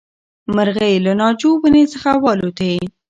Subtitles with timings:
[0.55, 2.73] مرغۍ له ناجو ونې څخه والوتې.